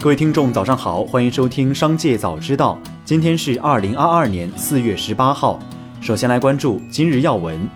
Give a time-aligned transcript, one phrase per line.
[0.00, 2.78] 各位听众，早上好，欢迎收听《商界早知道》。
[3.04, 5.58] 今天是二零二二年四月十八号。
[6.00, 7.68] 首先来关注今日要闻。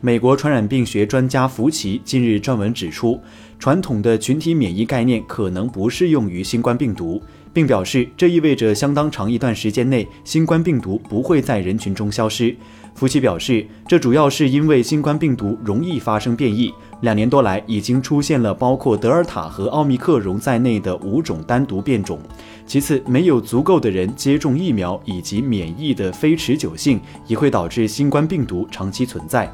[0.00, 3.20] 美国传染病学专家福奇近日撰文指出，
[3.58, 7.20] 传统的群体免疫概念可能不适用于新冠病毒，
[7.52, 12.54] 并表示这意味着相当长一段时间内，新冠病毒不会在人群中消失。
[12.94, 16.72] 福奇表示，这主要是因为新冠病毒容易发生变异。
[17.00, 22.20] 两年多来，已经出现了包括德尔塔和奥密克戎在内的五种单独变种。
[22.64, 29.52] 其次，没有足够的人接种疫苗，以及免疫的非持久性，也会导致新冠病毒长期存在。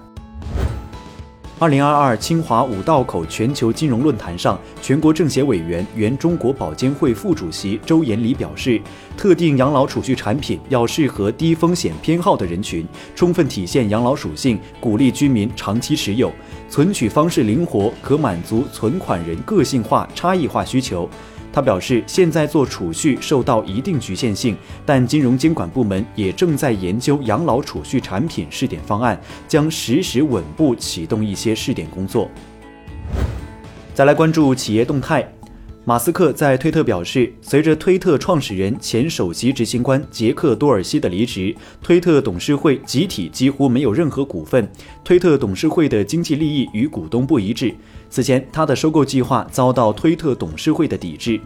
[1.61, 8.83] 二零二二清华五道口全球金融论坛上，全国政协委员、原中国保监会副主席周延礼表示，
[9.17, 16.29] 特定养老储蓄产品要适合低风险偏好的人群，充分体现养老属性，鼓励居民长期持有，
[16.69, 21.09] 存取方式灵活，可满足存款人个性化、差异化需求。
[21.55, 32.29] 他表示，现在做储蓄受到一定局限性，但金融监管部门也正在研究养老储蓄产品试点方案，将实时稳步启动一些试点工作。
[33.95, 35.25] 再来关注企业动态。
[35.87, 44.67] 马斯克在推特表示，随着推特创始人、前首席执行官杰克多尔西的离职，推特董事会集体几乎没有任何股份。
[45.05, 47.75] 推特董事会的经济利益与股东不一致。
[48.09, 51.39] 此前，他的收购计划遭到推特董事会的抵制。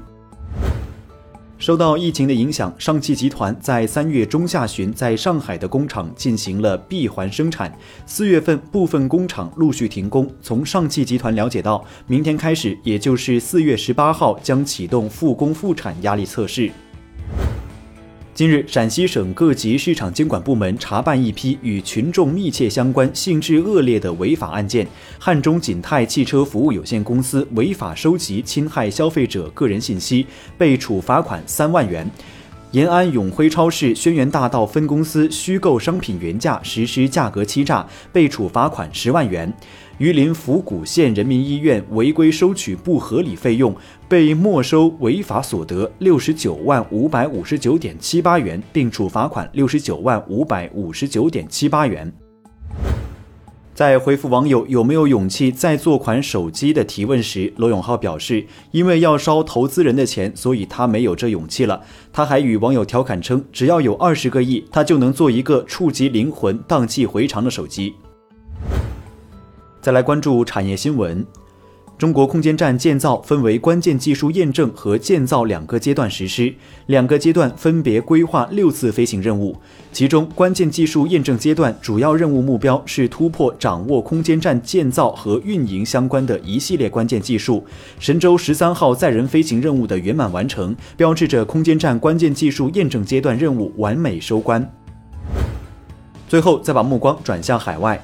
[1.58, 7.76] 受到疫情的影响，上汽集团在三月中下旬在上海的工厂进行了闭环生产。
[8.06, 10.30] 四月份，部分工厂陆续停工。
[10.40, 16.70] 从上汽集团了解到，明天开始，也就是四月十八号，将启动复工复产压力测试。
[18.38, 24.86] 近日，陕西省各级市场监管部门查办一批与群众密切相关、性质恶劣的违法案件。
[25.18, 30.24] 汉中锦泰汽车服务有限公司违法收集侵害消费者个人信息，
[30.56, 32.08] 被处罚款三万元。
[32.72, 39.50] 延安永辉超市轩辕大道分公司虚构商品原价实施价格欺诈，被处罚款十万元。
[39.96, 43.74] 榆林府谷县人民医院违规收取不合理费用，
[44.06, 52.12] 被没收违法所得六十九万五百五十九点七八元，并处罚款六十九万五百五十九点七八元。
[53.78, 61.80] 在回复网友有没有勇气再做款手机的提问时，罗永浩表示，因为要烧投资人的钱，所以他没有这勇气了。
[62.12, 67.94] 他还与网友调侃称，只要有二十个亿，他就能做一个触及灵魂、荡气回肠的手机。
[69.80, 71.24] 再来关注产业新闻。
[71.98, 76.54] 中国空间站建造分为关键技术验证和建造两个阶段实施，
[76.86, 79.56] 两个阶段分别规划六次飞行任务。
[79.92, 87.66] 其中，关键技术验证阶段主要任务目标是突破掌握空间站建造和运营相关的一系列关键技术。
[87.98, 94.64] 神舟十三号载人飞行任务的圆满完成，标志着空间站关键技术验证阶段任务完美收官。
[96.28, 98.00] 最后，再把目光转向海外。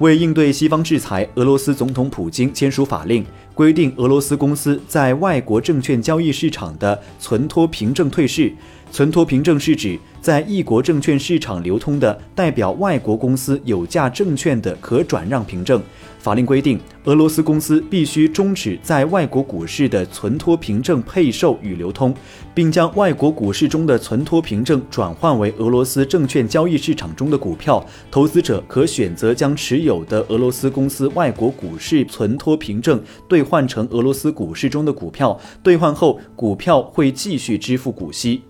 [0.00, 3.22] 为应对西方制裁，俄罗斯总统普京签署法令，
[3.52, 8.50] 规定俄罗斯公司在外国证券交易市场的存托凭证退市。
[8.90, 15.80] 存托凭证是指在异国证券市场流通的代表外国公司有价证券的可转让凭证。
[16.18, 22.14] 法令规定，俄罗斯公司必须终止在外国股市的存托凭证配售与流通，
[22.52, 27.82] 并将外国股市中的存托凭证转换为俄罗斯证券交易市场中的股票。
[28.10, 38.42] 投资者可选择将持有的俄罗斯公司外国股市存托凭证兑换成俄罗斯股市中的股票，兑换后股票会继续支付股息。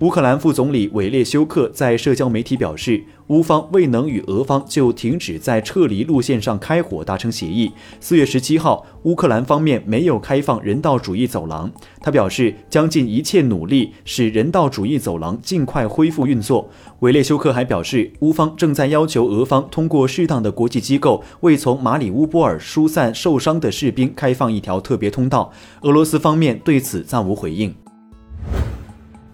[0.00, 7.72] 乌克兰副总理韦列修克在社交媒体表示，乌方未能与俄方就停止在撤离路线上开火达成协议。
[7.98, 11.72] 四月十七号，乌克兰方面没有开放人道主义走廊。
[12.02, 16.68] 他表示将尽一切努力使人道主义走廊尽快恢复运作。
[16.98, 25.50] 韦列修克还表示，乌方正在要求俄方通过适当的国际机构为从马里乌波尔疏散受伤的士兵开放一条特别通道。
[25.80, 27.74] 俄罗斯方面对此暂无回应。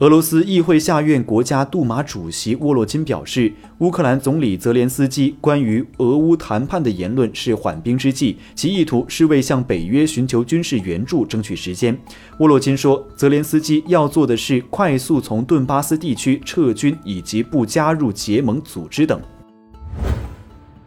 [0.03, 11.97] 俄罗斯议会下院国家杜马主席沃洛金表示，乌克兰总理泽连斯基关于俄乌谈判的言论是缓兵之计，其意图是为向北约寻求军事援助争取时间。
[12.41, 19.23] 沃洛金说，泽连斯基要做的是快速从顿巴斯地区撤军，以及不加入结盟组织等。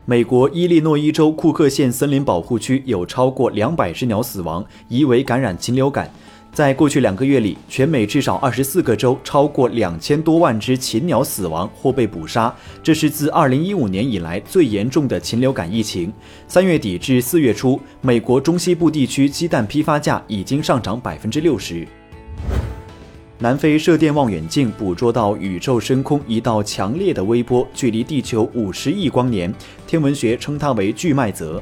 [0.08, 6.12] 美国伊利诺伊州库克县森林保护区有超过两百只鸟死亡，疑为感染禽流感。
[6.56, 16.14] 在过去两个月里，全美至少二十四个州超过两千多万只禽鸟死亡或被捕杀，这是自二零一五年以来最严重的禽流感疫情。
[16.48, 21.86] 三月底至四月初，美国中西部地区鸡蛋批发价已经上涨百分之六十。
[23.40, 29.54] 南非射电望远镜捕捉到宇宙深空一道强烈的微波，距离地球五十亿光年，
[29.86, 31.62] 天文学称它为巨麦泽。